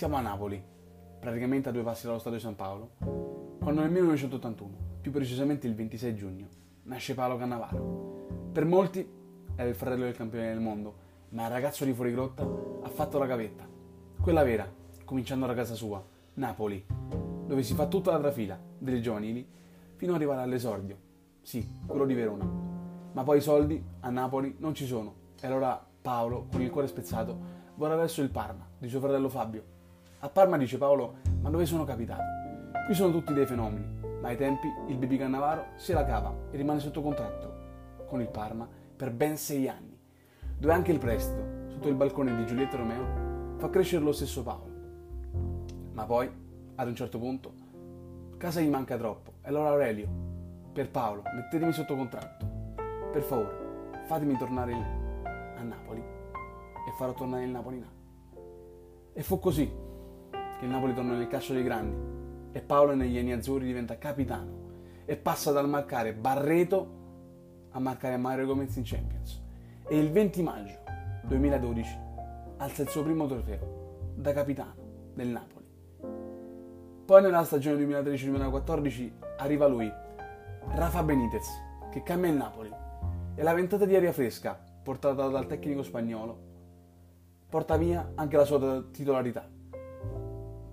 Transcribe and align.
Siamo 0.00 0.16
a 0.16 0.22
Napoli, 0.22 0.64
praticamente 1.18 1.68
a 1.68 1.72
due 1.72 1.82
passi 1.82 2.06
dallo 2.06 2.18
stadio 2.18 2.38
San 2.38 2.56
Paolo, 2.56 2.92
quando 3.60 3.82
nel 3.82 3.90
1981, 3.90 4.76
più 5.02 5.10
precisamente 5.10 5.66
il 5.66 5.74
26 5.74 6.14
giugno, 6.14 6.48
nasce 6.84 7.12
Paolo 7.12 7.36
Cannavaro. 7.36 8.48
Per 8.50 8.64
molti 8.64 9.06
era 9.54 9.68
il 9.68 9.74
fratello 9.74 10.04
del 10.04 10.16
campione 10.16 10.48
del 10.48 10.58
mondo, 10.58 10.94
ma 11.32 11.44
il 11.44 11.50
ragazzo 11.50 11.84
di 11.84 11.92
fuorigrotta 11.92 12.42
ha 12.80 12.88
fatto 12.88 13.18
la 13.18 13.26
gavetta, 13.26 13.68
quella 14.22 14.42
vera, 14.42 14.66
cominciando 15.04 15.44
da 15.44 15.52
casa 15.52 15.74
sua, 15.74 16.02
Napoli, 16.32 16.82
dove 17.44 17.62
si 17.62 17.74
fa 17.74 17.86
tutta 17.86 18.10
la 18.10 18.20
trafila 18.20 18.58
delle 18.78 19.02
giovanili 19.02 19.46
fino 19.96 20.12
ad 20.12 20.16
arrivare 20.16 20.40
all'esordio, 20.40 20.96
sì, 21.42 21.74
quello 21.84 22.06
di 22.06 22.14
Verona. 22.14 22.48
Ma 23.12 23.22
poi 23.22 23.36
i 23.36 23.42
soldi 23.42 23.84
a 24.00 24.08
Napoli 24.08 24.56
non 24.60 24.74
ci 24.74 24.86
sono 24.86 25.14
e 25.38 25.46
allora 25.46 25.78
Paolo, 26.00 26.46
con 26.50 26.62
il 26.62 26.70
cuore 26.70 26.86
spezzato, 26.86 27.38
vorrà 27.74 27.96
verso 27.96 28.22
il 28.22 28.30
Parma 28.30 28.66
di 28.78 28.88
suo 28.88 29.00
fratello 29.00 29.28
Fabio 29.28 29.76
a 30.22 30.28
Parma 30.28 30.58
dice 30.58 30.76
Paolo, 30.76 31.16
ma 31.40 31.48
dove 31.48 31.64
sono 31.64 31.84
capitato? 31.84 32.22
Qui 32.84 32.94
sono 32.94 33.10
tutti 33.10 33.32
dei 33.32 33.46
fenomeni, 33.46 34.00
ma 34.20 34.28
ai 34.28 34.36
tempi 34.36 34.66
il 34.88 34.98
Bibi 34.98 35.16
Cannavaro 35.16 35.68
se 35.76 35.94
la 35.94 36.04
cava 36.04 36.34
e 36.50 36.58
rimane 36.58 36.78
sotto 36.78 37.00
contratto 37.00 38.04
con 38.06 38.20
il 38.20 38.28
Parma 38.28 38.68
per 38.96 39.12
ben 39.12 39.38
sei 39.38 39.66
anni, 39.66 39.98
dove 40.58 40.74
anche 40.74 40.92
il 40.92 40.98
prestito, 40.98 41.42
sotto 41.68 41.88
il 41.88 41.94
balcone 41.94 42.36
di 42.36 42.44
Giulietta 42.44 42.76
Romeo, 42.76 43.56
fa 43.56 43.70
crescere 43.70 44.04
lo 44.04 44.12
stesso 44.12 44.42
Paolo. 44.42 44.68
Ma 45.92 46.04
poi, 46.04 46.30
ad 46.74 46.86
un 46.86 46.94
certo 46.94 47.18
punto, 47.18 47.54
casa 48.36 48.60
gli 48.60 48.68
manca 48.68 48.98
troppo 48.98 49.32
e 49.40 49.48
allora 49.48 49.70
Aurelio, 49.70 50.08
per 50.70 50.90
Paolo, 50.90 51.22
mettetemi 51.34 51.72
sotto 51.72 51.96
contratto. 51.96 52.46
Per 53.10 53.22
favore, 53.22 53.88
fatemi 54.04 54.36
tornare 54.36 54.74
a 55.56 55.62
Napoli 55.62 56.00
e 56.00 56.92
farò 56.98 57.14
tornare 57.14 57.44
il 57.44 57.50
Napoli 57.50 57.78
Napoli. 57.78 57.98
E 59.14 59.22
fu 59.22 59.38
così 59.38 59.88
che 60.60 60.66
il 60.66 60.72
Napoli 60.72 60.92
torna 60.92 61.14
nel 61.14 61.26
calcio 61.26 61.54
dei 61.54 61.62
grandi 61.62 61.96
e 62.52 62.60
Paolo 62.60 62.94
negli 62.94 63.16
anni 63.16 63.32
azzurri 63.32 63.64
diventa 63.64 63.96
capitano 63.96 64.58
e 65.06 65.16
passa 65.16 65.52
dal 65.52 65.66
marcare 65.66 66.12
Barreto 66.12 66.98
a 67.70 67.80
marcare 67.80 68.18
Mario 68.18 68.44
Gomez 68.44 68.76
in 68.76 68.82
Champions. 68.84 69.40
E 69.88 69.98
il 69.98 70.10
20 70.12 70.42
maggio 70.42 70.78
2012 71.22 71.98
alza 72.58 72.82
il 72.82 72.88
suo 72.88 73.02
primo 73.02 73.26
trofeo 73.26 74.12
da 74.14 74.34
capitano 74.34 74.74
del 75.14 75.28
Napoli. 75.28 75.64
Poi 77.06 77.22
nella 77.22 77.44
stagione 77.44 77.82
2013-2014 77.82 79.12
arriva 79.38 79.66
lui, 79.66 79.90
Rafa 80.74 81.02
Benitez, 81.02 81.48
che 81.90 82.02
cambia 82.02 82.28
il 82.28 82.36
Napoli 82.36 82.70
e 83.34 83.42
la 83.42 83.54
ventata 83.54 83.86
di 83.86 83.96
aria 83.96 84.12
fresca 84.12 84.62
portata 84.82 85.26
dal 85.28 85.46
tecnico 85.46 85.82
spagnolo 85.82 86.48
porta 87.48 87.78
via 87.78 88.12
anche 88.14 88.36
la 88.36 88.44
sua 88.44 88.84
titolarità 88.92 89.58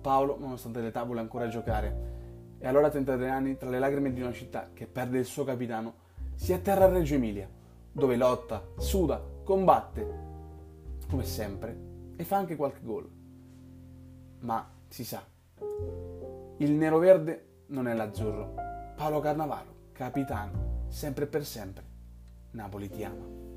Paolo, 0.08 0.38
nonostante 0.38 0.80
l'età, 0.80 1.02
vuole 1.02 1.20
ancora 1.20 1.48
giocare. 1.48 2.56
E 2.58 2.66
allora 2.66 2.86
a 2.86 2.90
33 2.90 3.28
anni, 3.28 3.58
tra 3.58 3.68
le 3.68 3.78
lacrime 3.78 4.10
di 4.10 4.22
una 4.22 4.32
città 4.32 4.70
che 4.72 4.86
perde 4.86 5.18
il 5.18 5.26
suo 5.26 5.44
capitano, 5.44 5.96
si 6.34 6.54
atterra 6.54 6.86
a 6.86 6.88
Reggio 6.88 7.16
Emilia, 7.16 7.46
dove 7.92 8.16
lotta, 8.16 8.68
suda, 8.78 9.22
combatte, 9.44 10.06
come 11.10 11.24
sempre, 11.24 11.76
e 12.16 12.24
fa 12.24 12.38
anche 12.38 12.56
qualche 12.56 12.80
gol. 12.82 13.06
Ma 14.38 14.66
si 14.88 15.04
sa, 15.04 15.22
il 16.56 16.70
nero-verde 16.70 17.64
non 17.66 17.86
è 17.86 17.92
l'azzurro. 17.92 18.54
Paolo 18.96 19.20
Carnavaro, 19.20 19.74
capitano, 19.92 20.86
sempre 20.88 21.24
e 21.24 21.28
per 21.28 21.44
sempre. 21.44 21.84
Napoli 22.52 22.88
ti 22.88 23.04
ama. 23.04 23.47